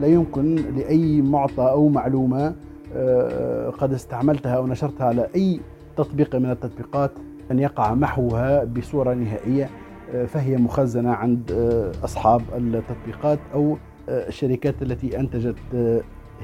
[0.00, 2.54] لا يمكن لأي معطى أو معلومة
[2.96, 5.60] آه، قد استعملتها أو نشرتها على أي
[5.96, 7.10] تطبيق من التطبيقات
[7.50, 9.70] أن يقع محوها بصورة نهائية
[10.14, 13.76] آه، فهي مخزنة عند آه، أصحاب التطبيقات أو
[14.08, 15.56] الشركات التي أنتجت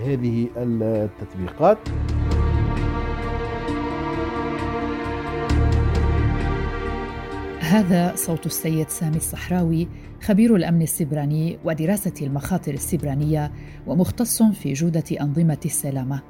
[0.05, 1.79] هذه التطبيقات.
[7.75, 9.89] هذا صوت السيد سامي الصحراوي
[10.23, 13.53] خبير الأمن السبراني ودراسة المخاطر السبرانية
[13.87, 16.23] ومختص في جودة أنظمة السلامة.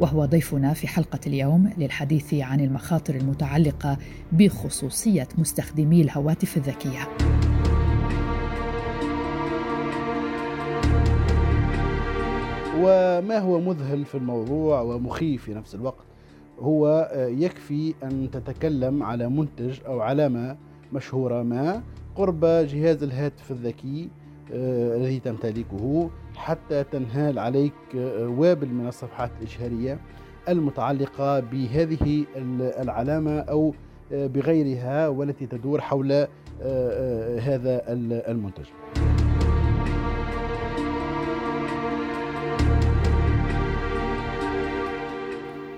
[0.00, 3.98] وهو ضيفنا في حلقة اليوم للحديث عن المخاطر المتعلقة
[4.32, 7.08] بخصوصية مستخدمي الهواتف الذكية.
[12.78, 16.04] وما هو مذهل في الموضوع ومخيف في نفس الوقت؟
[16.58, 21.82] هو يكفي أن تتكلم على منتج أو علامة مشهورة ما
[22.16, 24.08] قرب جهاز الهاتف الذكي
[24.52, 29.98] آه، الذي تمتلكه حتى تنهال عليك آه، وابل من الصفحات الإشهارية
[30.48, 32.24] المتعلقة بهذه
[32.56, 33.74] العلامة أو
[34.12, 36.26] آه، بغيرها والتي تدور حول
[37.40, 37.82] هذا
[38.30, 38.64] المنتج.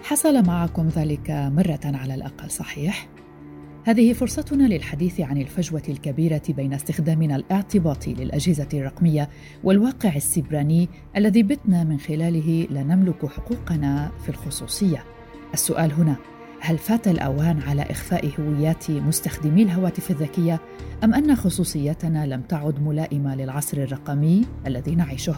[0.03, 3.09] حصل معكم ذلك مرة على الأقل صحيح؟
[3.85, 9.29] هذه فرصتنا للحديث عن الفجوة الكبيرة بين استخدامنا الاعتباطي للأجهزة الرقمية
[9.65, 15.05] والواقع السبراني الذي بتنا من خلاله لا نملك حقوقنا في الخصوصية.
[15.55, 16.17] السؤال هنا
[16.61, 20.61] هل فات الأوان على إخفاء هويات مستخدمي الهواتف الذكية
[21.05, 25.35] أم أن خصوصيتنا لم تعد ملائمة للعصر الرقمي الذي نعيشه؟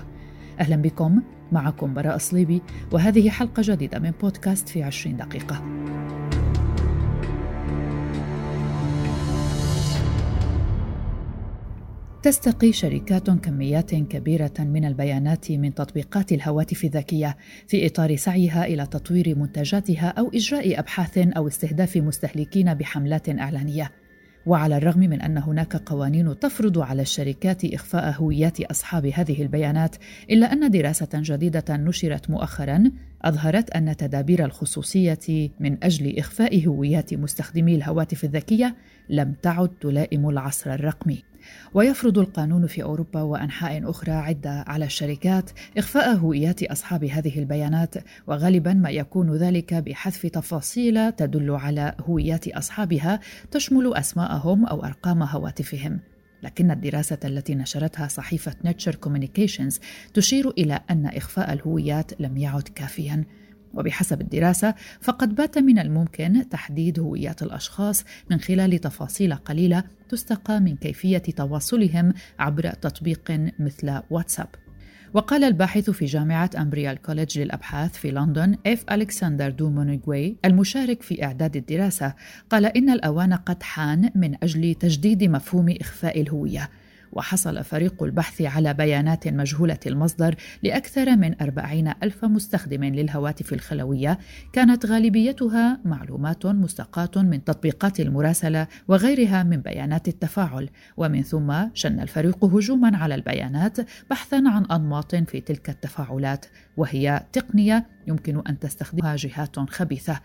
[0.61, 1.23] أهلا بكم
[1.53, 5.63] معكم براء صليبي وهذه حلقة جديدة من بودكاست في عشرين دقيقة.
[12.25, 19.39] تستقي شركات كميات كبيرة من البيانات من تطبيقات الهواتف الذكية في إطار سعيها إلى تطوير
[19.39, 23.93] منتجاتها أو إجراء أبحاث أو استهداف مستهلكين بحملات إعلانية.
[24.47, 29.97] وعلى الرغم من أن هناك قوانين تفرض على الشركات إخفاء هويات أصحاب هذه البيانات
[30.31, 32.91] إلا أن دراسة جديدة نشرت مؤخرا
[33.23, 38.77] أظهرت أن تدابير الخصوصية من أجل إخفاء هويات مستخدمي الهواتف الذكية
[39.09, 41.34] لم تعد تلائم العصر الرقمي.
[41.75, 47.95] ويفرض القانون في أوروبا وأنحاء أخرى عدة على الشركات اخفاء هويات أصحاب هذه البيانات
[48.27, 56.01] وغالبا ما يكون ذلك بحذف تفاصيل تدل على هويات أصحابها تشمل أسماءهم أو أرقام هواتفهم.
[56.43, 59.81] لكن الدراسة التي نشرتها صحيفة Nature Communications
[60.15, 63.25] تشير إلى أن إخفاء الهويات لم يعد كافياً.
[63.77, 70.77] وبحسب الدراسة فقد بات من الممكن تحديد هويات الأشخاص من خلال تفاصيل قليلة تستقى من
[70.77, 74.49] كيفية تواصلهم عبر تطبيق مثل واتساب.
[75.15, 81.57] وقال الباحث في جامعة Imperial College للأبحاث في لندن إيف ألكسندر دومونيغوي المشارك في إعداد
[81.57, 82.15] الدراسة
[82.51, 86.71] قال إن الأوان قد حان من أجل تجديد مفهوم إخفاء الهوية
[87.15, 94.19] وحصل فريق البحث على بيانات مجهولة المصدر لأكثر من أربعين ألف مستخدم للهواتف الخلوية.
[94.53, 100.69] كانت غالبيتها معلومات مستقاة من تطبيقات المراسلة وغيرها من بيانات التفاعل.
[100.97, 103.77] ومن ثم شن الفريق هجوما على البيانات
[104.11, 110.21] بحثا عن أنماط في تلك التفاعلات وهي تقنية يمكن أن تستخدمها جهات خبيثة.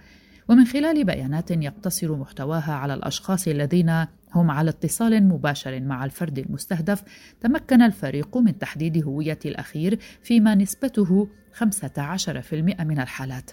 [0.50, 4.06] ومن خلال بيانات يقتصر محتواها على الأشخاص الذين
[4.36, 7.04] هم على اتصال مباشر مع الفرد المستهدف
[7.42, 13.52] تمكن الفريق من تحديد هوية الأخير فيما نسبته 15% من الحالات.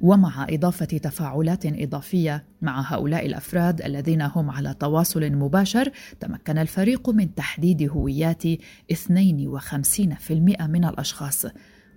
[0.00, 7.34] ومع إضافة تفاعلات إضافية مع هؤلاء الأفراد الذين هم على تواصل مباشر تمكن الفريق من
[7.34, 8.42] تحديد هويات
[8.92, 11.46] 52% من الأشخاص.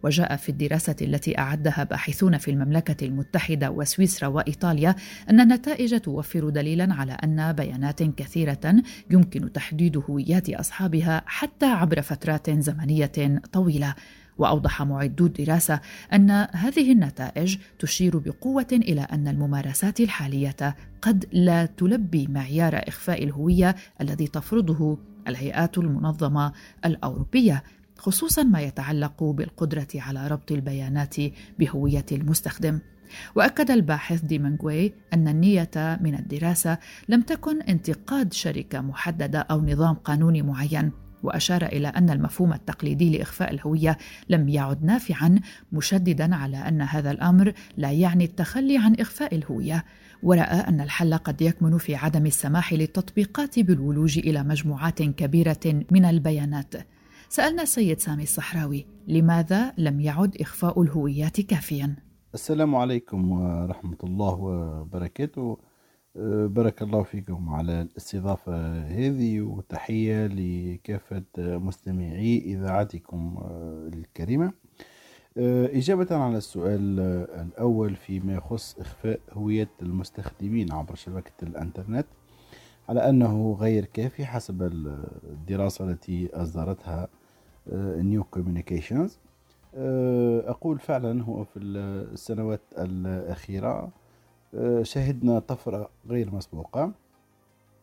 [0.03, 4.95] وجاء في الدراسة التي أعدها باحثون في المملكة المتحدة وسويسرا وإيطاليا
[5.29, 8.75] أن النتائج توفر دليلا على أن بيانات كثيرة
[9.11, 13.95] يمكن تحديد هويات أصحابها حتى عبر فترات زمنية طويلة.
[14.38, 15.79] وأوضح معدو الدراسة
[16.13, 23.75] أن هذه النتائج تشير بقوة إلى أن الممارسات الحالية قد لا تلبي معيار إخفاء الهوية
[24.01, 24.97] الذي تفرضه
[25.27, 26.53] الهيئات المنظمة
[26.85, 27.63] الأوروبية.
[27.97, 31.15] خصوصا ما يتعلق بالقدرة على ربط البيانات
[31.59, 32.79] بهوية المستخدم.
[33.35, 36.77] وأكد الباحث ديمنغوي أن النية من الدراسة
[37.09, 40.91] لم تكن انتقاد شركة محددة أو نظام قانوني معين
[41.23, 43.97] وأشار إلى أن المفهوم التقليدي لإخفاء الهوية
[44.29, 45.39] لم يعد نافعا
[45.71, 49.85] مشددا على أن هذا الأمر لا يعني التخلي عن إخفاء الهوية.
[50.23, 56.73] ورأى أن الحل قد يكمن في عدم السماح للتطبيقات بالولوج إلى مجموعات كبيرة من البيانات.
[57.29, 61.95] سألنا السيد سامي الصحراوي لماذا لم يعد إخفاء الهويات كافيا؟
[62.33, 65.57] السلام عليكم ورحمة الله وبركاته
[66.45, 73.38] بارك الله فيكم على الاستضافة هذه وتحية لكافة مستمعي إذاعتكم
[73.94, 74.53] الكريمة
[75.77, 77.00] إجابة على السؤال
[77.47, 82.06] الأول فيما يخص إخفاء هوية المستخدمين عبر شبكة الإنترنت
[82.89, 84.62] على أنه غير كافي حسب
[85.24, 87.07] الدراسة التي أصدرتها
[87.73, 89.19] نيو كوميونيكيشنز
[90.47, 93.89] أقول فعلا هو في السنوات الأخيرة
[94.81, 96.91] شهدنا طفرة غير مسبوقة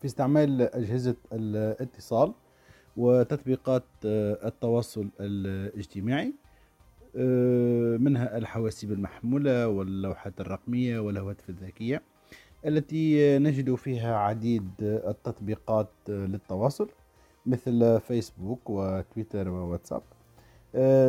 [0.01, 2.33] في استعمال أجهزة الاتصال
[2.97, 6.33] وتطبيقات التواصل الاجتماعي
[7.99, 12.03] منها الحواسيب المحمولة واللوحات الرقمية والهواتف الذكية
[12.67, 16.89] التي نجد فيها عديد التطبيقات للتواصل.
[17.47, 20.03] مثل فيسبوك وتويتر وواتساب.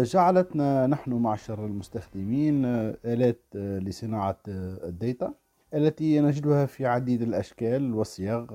[0.04, 2.66] جعلتنا نحن معشر المستخدمين
[3.06, 5.34] آلات لصناعة الداتا
[5.74, 8.46] التي نجدها في عديد الأشكال والصيغ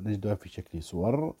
[0.00, 1.34] نجدها في شكل صور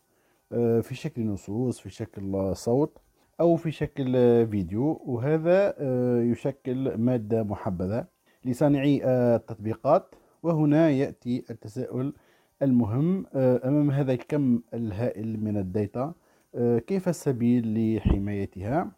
[0.82, 2.98] في شكل نصوص في شكل صوت
[3.40, 4.12] أو في شكل
[4.46, 5.02] فيديو.
[5.04, 5.74] وهذا
[6.22, 8.06] يشكل مادة محبذة
[8.44, 10.14] لصانعي التطبيقات.
[10.42, 12.12] وهنا يأتي التساؤل
[12.62, 16.12] المهم أمام هذا الكم الهائل من ال data
[16.86, 18.90] كيف السبيل لحمايتها؟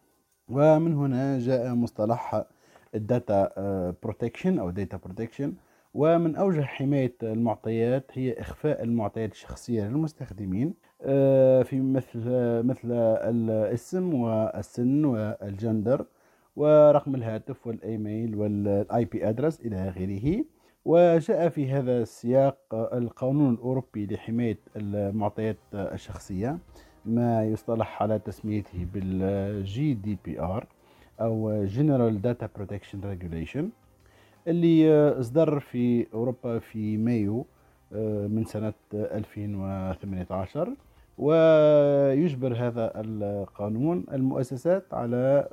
[0.49, 2.43] ومن هنا جاء مصطلح
[2.95, 3.51] ال data
[4.03, 5.53] protection أو data protection
[5.93, 10.73] ومن أوجه حماية المعطيات هي إخفاء المعطيات الشخصية للمستخدمين
[11.63, 12.19] في مثل
[12.65, 16.05] مثل الاسم والسن والجندر
[16.55, 20.45] ورقم الهاتف والإيميل وال IP address إلى آخره.
[20.85, 26.57] وجاء في هذا السياق القانون الأوروبي لحماية المعطيات الشخصية
[27.05, 30.67] ما يصطلح على تسميته بال GDPR
[31.21, 33.63] أو General Data Protection Regulation
[34.47, 37.45] اللي اصدر في أوروبا في مايو
[38.27, 40.73] من سنة 2018
[41.17, 45.47] ويجبر هذا القانون المؤسسات على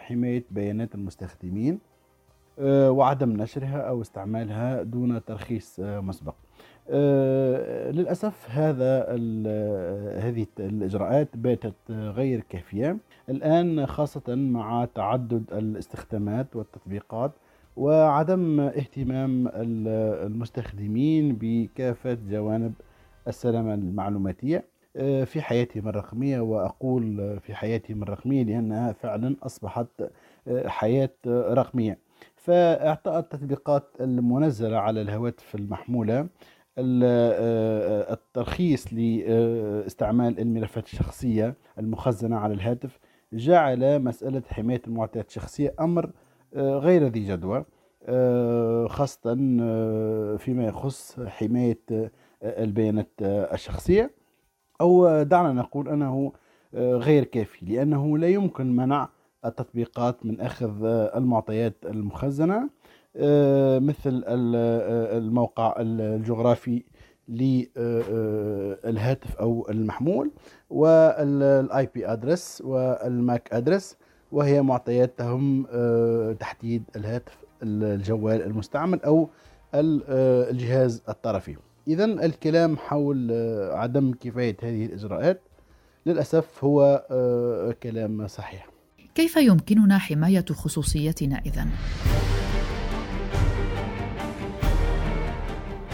[0.00, 1.93] حماية بيانات المستخدمين آه،
[2.58, 6.34] وعدم نشرها أو استعمالها دون ترخيص آه، مسبق.
[6.90, 9.00] آه، للأسف هذا
[10.18, 12.96] هذه الإجراءات باتت غير كافية.
[13.28, 17.32] الآن خاصة مع تعدد الاستخدامات والتطبيقات
[17.76, 22.72] وعدم اهتمام المستخدمين بكافة جوانب
[23.28, 24.64] السلامة المعلوماتية
[25.24, 26.40] في حياتهم الرقمية.
[26.40, 29.88] وأقول في حياتهم الرقمية لأنها فعلا أصبحت
[30.66, 32.03] حياة رقمية.
[32.44, 36.26] فاعطاء التطبيقات المنزلة على الهواتف المحمولة
[36.78, 42.98] آه، الترخيص لاستعمال الملفات الشخصية المخزنة على الهاتف
[43.32, 46.10] جعل مسألة حماية المعطيات الشخصية أمر
[46.54, 47.64] آه، غير ذي جدوى
[48.06, 49.34] آه، خاصة
[50.36, 51.80] فيما يخص حماية
[52.42, 54.10] البيانات الشخصية.
[54.80, 56.32] أو دعنا نقول أنه
[56.74, 59.08] غير كافي لأنه لا يمكن منع
[59.44, 62.70] التطبيقات من أخذ المعطيات المخزنة
[63.16, 66.84] آه، مثل آه، الموقع الجغرافي
[67.28, 67.76] للهاتف
[69.36, 70.30] أو المحمول
[70.70, 73.96] وال IP address وال MAC address
[74.32, 79.28] وهي معطيات تهم آه، تحديد الهاتف الجوال المستعمل أو
[79.74, 81.56] الجهاز الطرفي.
[81.88, 83.32] إذا الكلام حول
[83.72, 85.40] عدم كفاية هذه الإجراءات
[86.06, 87.06] للأسف هو
[87.82, 88.73] كلام صحيح.
[89.14, 91.70] كيف يمكننا حماية خصوصيتنا إذن؟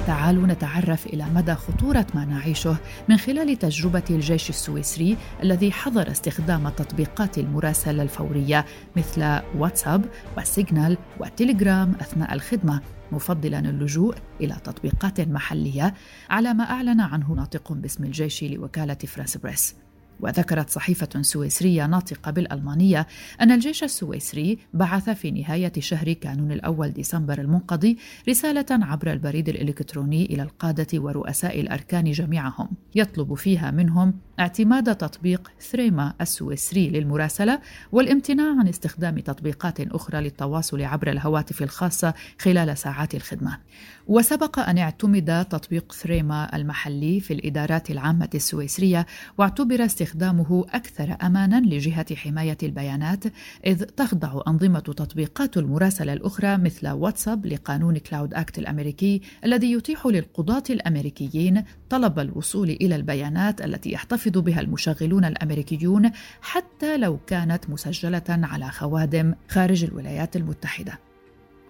[0.07, 2.77] تعالوا نتعرف إلى مدى خطورة ما نعيشه
[3.09, 8.65] من خلال تجربة الجيش السويسري الذي حظر استخدام التطبيقات المراسلة الفورية
[8.97, 10.05] مثل واتساب
[10.39, 12.81] و Signal وتليجرام أثناء الخدمة
[13.13, 15.95] مفضلا اللجوء إلى تطبيقات محلية
[16.31, 19.75] على ما أعلن عنه ناطق باسم الجيش لوكالة فرانس بريس.
[20.23, 23.07] وذكرت صحيفة سويسرية ناطقة بالألمانية
[23.41, 27.99] أن الجيش السويسري بعث في نهاية شهر كانون الأول ديسمبر المنقضي
[28.29, 36.15] رسالة عبر البريد الإلكتروني إلى القادة ورؤساء الأركان جميعهم يطلب فيها منهم اعتماد تطبيق ثريما
[36.21, 37.61] السويسري للمراسلة
[37.93, 43.59] والامتناع عن استخدام تطبيقات أخرى للتواصل عبر الهواتف الخاصة خلال ساعات الخدمة.
[44.07, 49.07] وسبق أن اعتمد تطبيق ثريما المحلي في الإدارات العامة السويسرية
[49.39, 53.25] واعتبر استخدامه أكثر أمانا لجهة حماية البيانات
[53.67, 60.65] إذ تخضع أنظمة تطبيقات المراسلة الأخرى مثل واتساب لقانون كلاود أكت الأمريكي الذي يتيح للقضاة
[60.71, 68.71] الأمريكيين طلب الوصول إلى البيانات التي يحتفظ بها المشغلون الأمريكيون حتى لو كانت مسجلة على
[68.71, 70.99] خوادم خارج الولايات المتحدة.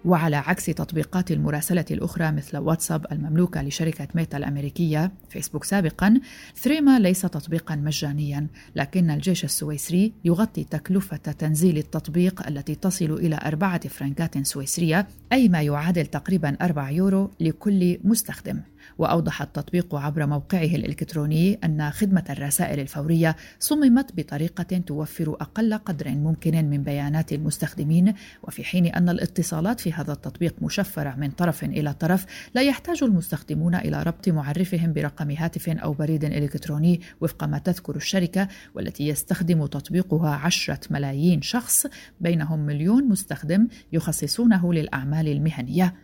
[0.05, 6.21] وعلى عكس تطبيقات المراسلة الأخرى مثل واتساب المملوكة لشركة ميتا الأمريكية فيسبوك سابقا
[6.57, 8.47] ثريما ليس تطبيقا مجانيا
[8.77, 15.63] لكن الجيش السويسري يغطي تكلفة تنزيل التطبيق التي تصل إلى أربعة فرنكات سويسرية أي ما
[15.63, 18.61] يعادل تقريبا أربع يورو لكل مستخدم.
[18.99, 26.65] وأوضح التطبيق عبر موقعه الإلكتروني أن خدمة الرسائل الفورية صممت بطريقة توفر أقل قدر ممكن
[26.71, 32.27] من بيانات المستخدمين وفي حين أن الاتصالات في هذا التطبيق مشفرة من طرف إلى طرف
[32.55, 38.49] لا يحتاج المستخدمون إلى ربط معرفهم برقم هاتف أو بريد إلكتروني وفق ما تذكر الشركة
[38.75, 41.87] والتي يستخدم تطبيقها عشرة ملايين شخص
[42.21, 45.95] بينهم مليون مستخدم يخصصونه للأعمال المهنية.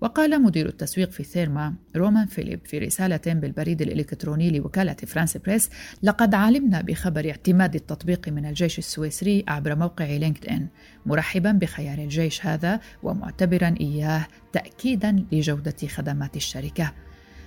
[0.00, 5.70] وقال مدير التسويق في ثيرما رومان فيليب في رسالة بالبريد الإلكتروني لوكالة فرانس بريس
[6.02, 10.66] لقد علمنا بخبر اعتماد التطبيق من الجيش السويسري عبر موقع LinkedIn
[11.06, 16.92] مرحبا بخيار الجيش هذا ومعتبرا إياه تأكيدا لجودة خدمات الشركة.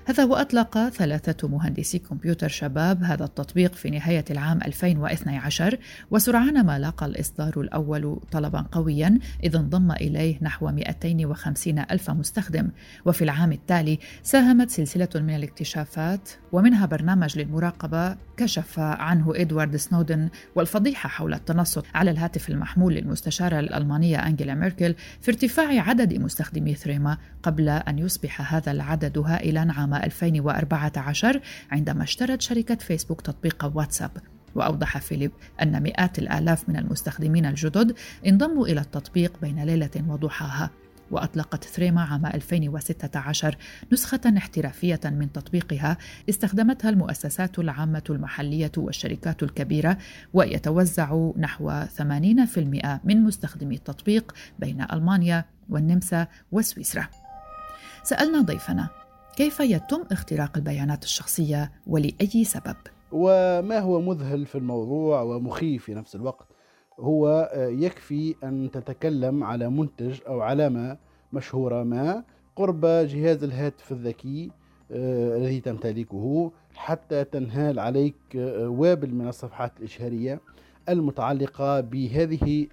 [0.05, 5.77] هذا وأطلق ثلاثة مهندسي كمبيوتر شباب هذا التطبيق في نهاية العام 2012
[6.11, 12.69] وسرعان ما لاقى الإصدار الأول طلبا قويا إذ انضم إليه نحو 250 ألف مستخدم.
[13.05, 21.09] وفي العام التالي ساهمت سلسلة من الاكتشافات ومنها برنامج للمراقبة كشف عنه إدوارد سنودن والفضيحة
[21.09, 27.69] حول التنصت على الهاتف المحمول للمستشارة الألمانية أنجيلا ميركل في ارتفاع عدد مستخدمي ثريما قبل
[27.69, 31.41] أن يصبح هذا العدد هائلا عام 2014
[31.71, 34.11] عندما اشترت شركة فيسبوك تطبيق واتساب.
[34.55, 35.31] وأوضح فيليب
[35.61, 37.95] أن مئات الآلاف من المستخدمين الجدد
[38.27, 40.69] انضموا إلى التطبيق بين ليلة وضحاها.
[41.11, 43.57] وأطلقت ثريما عام 2016
[43.93, 45.97] نسخة احترافية من تطبيقها
[46.29, 49.97] استخدمتها المؤسسات العامة المحلية والشركات الكبيرة
[50.33, 51.99] ويتوزع نحو 80%
[53.03, 57.07] من مستخدمي التطبيق بين ألمانيا والنمسا وسويسرا.
[58.03, 58.89] سألنا ضيفنا
[59.35, 62.75] كيف يتم اختراق البيانات الشخصية ولأي سبب؟
[63.11, 66.47] وما هو مذهل في الموضوع ومخيف في نفس الوقت
[66.99, 70.97] هو آه، يكفي أن تتكلم على منتج أو علامة
[71.33, 72.23] مشهورة ما
[72.55, 74.51] قرب جهاز الهاتف الذكي
[74.91, 80.39] آه، الذي تمتلكه حتى تنهال عليك آه، وابل من الصفحات الإشهارية
[80.89, 82.67] المتعلقة بهذه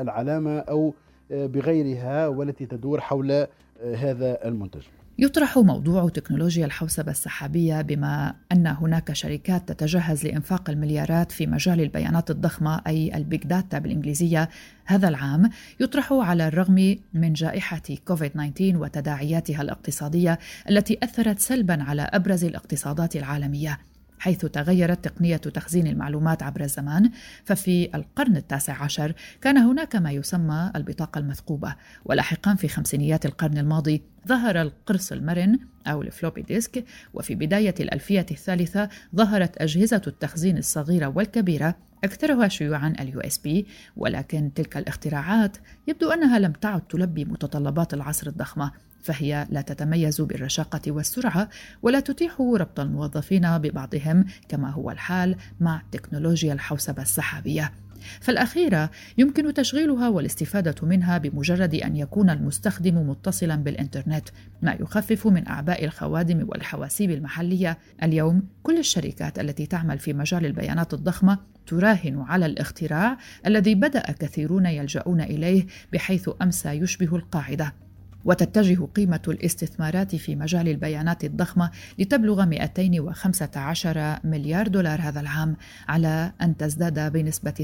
[0.00, 0.94] العلامة أو
[1.30, 3.46] بغيرها والتي تدور حول
[3.82, 4.82] هذا المنتج.
[5.20, 12.30] يطرح موضوع تكنولوجيا الحوسبة السحابية بما أن هناك شركات تتجهز لإنفاق المليارات في مجال البيانات
[12.30, 14.48] الضخمة أي ال big data بالإنجليزية.
[14.84, 20.38] هذا العام يطرح على الرغم من جائحة كوفيد 19 وتداعياتها الاقتصادية
[20.70, 23.78] التي أثرت سلبا على أبرز الاقتصادات العالمية.
[24.18, 27.10] حيث تغيرت تقنية تخزين المعلومات عبر الزمان
[27.44, 31.74] ففي القرن التاسع عشر كان هناك ما يسمى البطاقة المثقوبة.
[32.04, 38.26] ولاحقا في خمسينيات القرن الماضي ظهر القرص المرن أو ال floppy disk وفي بداية الألفية
[38.30, 43.66] الثالثة ظهرت أجهزة التخزين الصغيرة والكبيرة أكثرها شيوعا ال USB
[43.96, 45.56] ولكن تلك الاختراعات
[45.86, 51.48] يبدو أنها لم تعد تلبي متطلبات العصر الضخمة فهي لا تتميز بالرشاقة والسرعة
[51.82, 57.72] ولا تتيح ربط الموظفين ببعضهم كما هو الحال مع تكنولوجيا الحوسبة السحابية.
[58.20, 64.28] فالأخيرة يمكن تشغيلها والاستفادة منها بمجرد أن يكون المستخدم متصلا بالإنترنت
[64.62, 67.78] ما يخفف من أعباء الخوادم والحواسيب المحلية.
[68.02, 74.66] اليوم كل الشركات التي تعمل في مجال البيانات الضخمة تراهن على الاختراع الذي بدأ كثيرون
[74.66, 77.87] يلجؤون إليه بحيث أمسى يشبه القاعدة.
[78.28, 85.56] وتتجه قيمة الاستثمارات في مجال البيانات الضخمة لتبلغ 215 مليار دولار هذا العام
[85.88, 87.54] على أن تزداد بنسبة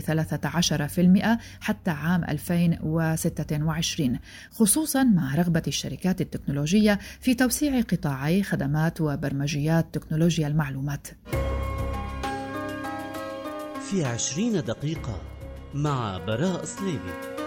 [1.27, 4.19] 13% حتى عام 2026
[4.51, 11.07] خصوصا مع رغبة الشركات التكنولوجية في توسيع قطاعي خدمات وبرمجيات تكنولوجيا المعلومات.
[13.91, 15.21] في عشرين دقيقة
[15.75, 17.44] مع براء صليبي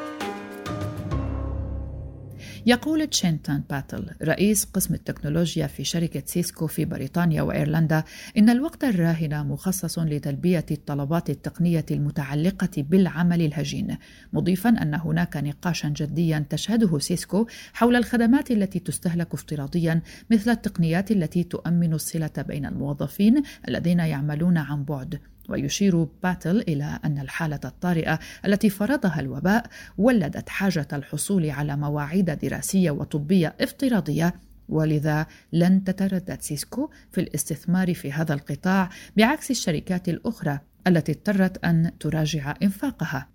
[2.67, 8.03] يقول تشينتان باتل رئيس قسم التكنولوجيا في شركة سيسكو في بريطانيا وإيرلندا
[8.38, 13.97] إن الوقت الراهن مخصص لتلبية الطلبات التقنية المتعلقة بالعمل الهجين
[14.33, 21.43] مضيفا أن هناك نقاشا جديا تشهده سيسكو حول الخدمات التي تستهلك افتراضيا مثل التقنيات التي
[21.43, 25.19] تؤمن الصلة بين الموظفين الذين يعملون عن بعد.
[25.49, 29.65] ويشير باتل إلى أن الحالة الطارئة التي فرضها الوباء
[29.97, 34.33] ولدت حاجة الحصول على مواعيد دراسية وطبية افتراضية
[34.69, 41.91] ولذا لن تتردد سيسكو في الاستثمار في هذا القطاع بعكس الشركات الأخرى التي اضطرت أن
[41.99, 43.27] تراجع إنفاقها.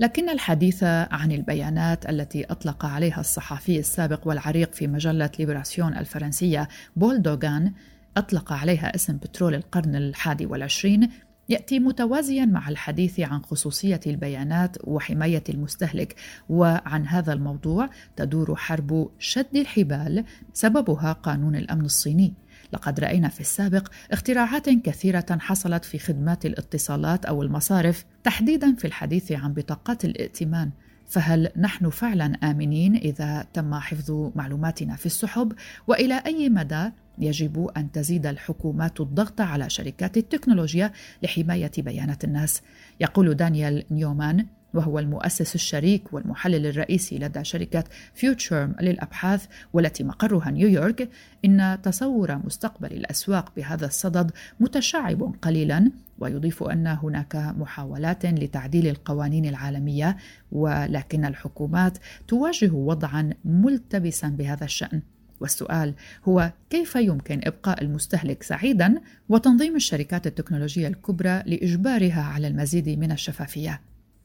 [0.00, 7.22] لكن الحديث عن البيانات التي أطلق عليها الصحفي السابق والعريق في مجلة ليبراسيون الفرنسية بول
[7.22, 7.72] دوغان
[8.16, 11.08] أطلق عليها اسم بترول القرن الحادي والعشرين
[11.48, 16.14] يأتي متوازيا مع الحديث عن خصوصية البيانات وحماية المستهلك
[16.48, 22.34] وعن هذا الموضوع تدور حرب شد الحبال سببها قانون الأمن الصيني.
[22.72, 29.32] لقد رأينا في السابق اختراعات كثيرة حصلت في خدمات الاتصالات أو المصارف تحديدا في الحديث
[29.32, 30.70] عن بطاقات الائتمان.
[31.06, 35.52] فهل نحن فعلا آمنين إذا تم حفظ معلوماتنا في السحب؟
[35.86, 40.92] وإلى أي مدى يجب أن تزيد الحكومات الضغط على شركات التكنولوجيا
[41.22, 42.62] لحماية بيانات الناس.
[43.00, 51.08] يقول دانيال نيومان وهو المؤسس الشريك والمحلل الرئيسي لدى شركة فيوتشرم للأبحاث والتي مقرها نيويورك
[51.44, 54.30] إن تصور مستقبل الأسواق بهذا الصدد
[54.60, 60.16] متشعب قليلا ويضيف أن هناك محاولات لتعديل القوانين العالمية
[60.52, 65.02] ولكن الحكومات تواجه وضعا ملتبسا بهذا الشأن.
[65.40, 73.12] والسؤال هو كيف يمكن إبقاء المستهلك سعيدا وتنظيم الشركات التكنولوجية الكبرى لإجبارها على المزيد من
[73.12, 73.80] الشفافية؟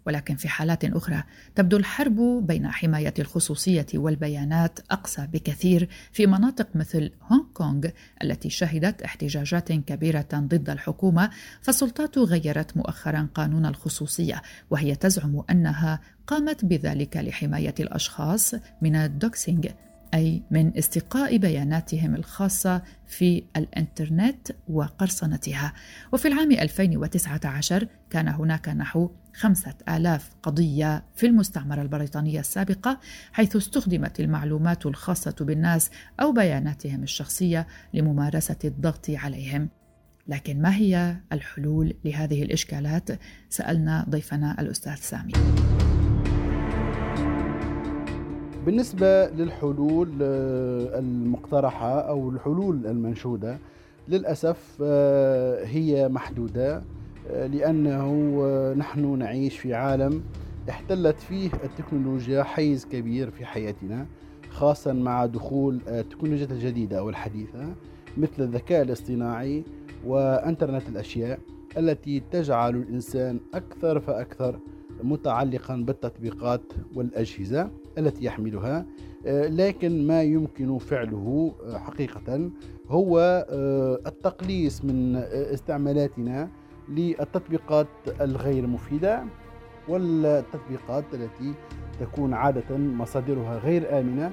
[0.05, 1.23] ولكن في حالات أخرى
[1.55, 7.87] تبدو الحرب بين حماية الخصوصية والبيانات اقسى بكثير في مناطق مثل هونغ كونغ
[8.23, 11.29] التي شهدت احتجاجات كبيرة ضد الحكومة
[11.61, 19.69] فالسلطات غيرت مؤخرا قانون الخصوصية وهي تزعم أنها قامت بذلك لحماية الأشخاص من الدوكسينج
[20.13, 25.73] أي من استقاء بياناتهم الخاصة في الإنترنت وقرصنتها.
[26.11, 32.99] وفي العام 2019 كان هناك نحو خمسة آلاف قضية في المستعمرة البريطانية السابقة
[33.31, 35.89] حيث استخدمت المعلومات الخاصة بالناس
[36.19, 39.69] أو بياناتهم الشخصية لممارسة الضغط عليهم.
[40.27, 43.09] لكن ما هي الحلول لهذه الإشكالات؟
[43.49, 45.33] سألنا ضيفنا الأستاذ سامي.
[48.69, 53.59] بالنسبة للحلول آه، المقترحة أو الحلول المنشودة
[54.07, 56.83] للأسف آه، هي محدودة
[57.29, 58.33] آه، لأنه
[58.73, 60.23] نحن نعيش في عالم
[60.69, 64.05] احتلت فيه التكنولوجيا حيز كبير في حياتنا
[64.49, 67.73] خاصة مع دخول التكنولوجيات الجديدة أو الحديثة
[68.17, 69.63] مثل الذكاء الاصطناعي
[70.05, 71.39] وإنترنت الأشياء
[71.77, 74.59] التي تجعل الإنسان أكثر فأكثر
[75.03, 76.61] متعلقا بالتطبيقات
[76.95, 78.85] والأجهزة التي يحملها
[79.25, 82.49] آه، لكن ما يمكن فعله آه، حقيقة
[82.89, 86.49] هو آه، التقليص من استعمالاتنا
[86.89, 87.87] للتطبيقات
[88.21, 89.23] الغير مفيدة
[89.87, 91.53] والتطبيقات التي
[91.99, 94.31] تكون عادة مصادرها غير آمنة.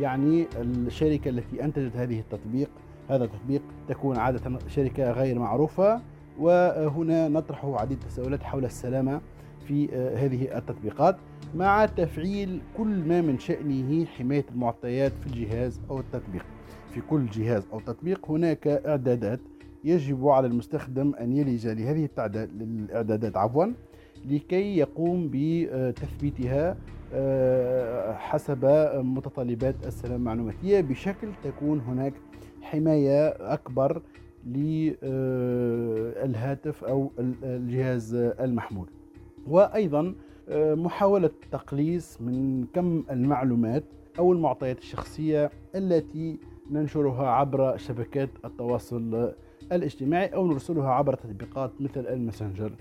[0.00, 2.70] يعني الشركة التي أنتجت هذه التطبيق
[3.08, 6.00] هذا التطبيق تكون عادة شركة غير معروفة
[6.38, 9.20] وهنا نطرح عديد التساؤلات حول السلامة
[9.68, 11.16] في آه، هذه التطبيقات
[11.54, 16.44] مع تفعيل كل ما من شأنه حماية المعطيات في الجهاز أو التطبيق.
[16.94, 19.40] في كل جهاز أو تطبيق هناك إعدادات
[19.84, 23.66] يجب على المستخدم أن يلج لهذه الإعدادات عفوا
[24.24, 26.76] لكي يقوم بتثبيتها
[27.14, 32.12] آه، حسب متطلبات السلامة المعلوماتية بشكل تكون هناك
[32.62, 34.02] حماية أكبر
[36.16, 37.10] للهاتف أو
[37.42, 38.88] الجهاز المحمول.
[39.48, 40.14] وأيضا
[40.48, 43.84] آه، محاولة تقليص من كم المعلومات
[44.18, 46.38] أو المعطيات الشخصية التي
[46.70, 49.32] ننشرها عبر شبكات التواصل
[49.72, 52.72] الاجتماعي أو نرسلها عبر تطبيقات مثل الماسنجر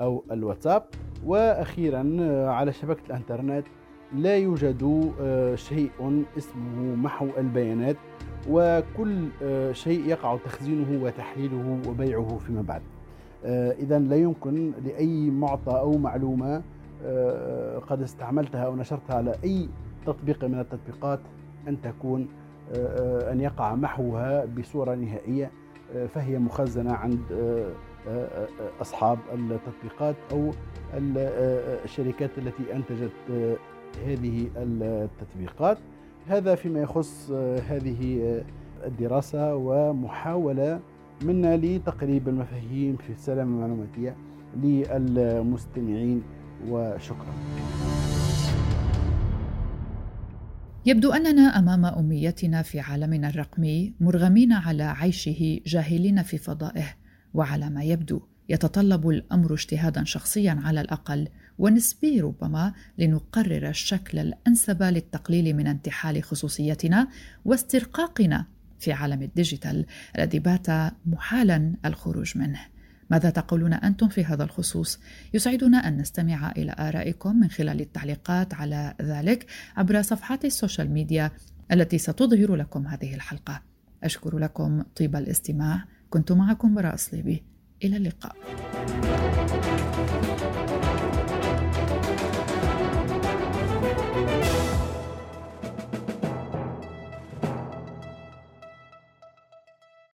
[0.00, 0.84] أو الواتساب.
[1.26, 3.66] وأخيرا آه، على شبكة الإنترنت
[4.12, 5.90] لا يوجد آه، شيء
[6.38, 7.96] اسمه محو البيانات
[8.50, 9.28] وكل
[9.72, 12.82] شيء يقع تخزينه وتحليله وبيعه فيما بعد.
[13.44, 16.62] إذا لا يمكن لأي معطى أو معلومة
[17.04, 19.68] آه، قد استعملتها أو نشرتها على أي
[20.06, 21.20] تطبيق من التطبيقات
[21.68, 22.28] أن تكون
[22.76, 25.50] آه، أن يقع محوها بصورة نهائية
[26.14, 27.20] فهي مخزنة عند
[28.80, 30.50] أصحاب التطبيقات أو
[31.84, 33.12] الشركات التي أنتجت
[34.06, 35.78] هذه التطبيقات.
[36.28, 37.30] هذا فيما يخص
[37.68, 38.42] هذه
[38.86, 40.80] الدراسة ومحاولة
[41.22, 44.16] منا لتقريب المفاهيم في السلامة المعلوماتية
[44.56, 46.22] للمستمعين
[46.68, 47.34] وشكرا.
[50.86, 56.86] يبدو أننا أمام اميتنا في عالمنا الرقمي مرغمين على عيشه جاهلين في فضائه
[57.34, 65.56] وعلى ما يبدو يتطلب الأمر اجتهادا شخصيا على الأقل ونسبي ربما لنقرر الشكل الأنسب للتقليل
[65.56, 67.08] من انتحال خصوصيتنا
[67.44, 68.46] واسترقاقنا
[68.78, 69.86] في عالم ال digital
[70.18, 70.66] الذي بات
[71.06, 72.60] محالا الخروج منه.
[73.10, 75.00] ماذا تقولون أنتم في هذا الخصوص؟
[75.34, 81.30] يسعدنا أن نستمع إلى آرائكم من خلال التعليقات على ذلك عبر صفحات ال social media
[81.72, 83.62] التي ستظهر لكم هذه الحلقة.
[84.04, 85.84] أشكر لكم طيب الاستماع.
[86.10, 87.42] كنت معكم براء صليبي
[87.84, 88.36] إلى اللقاء.
[90.36, 91.13] thank you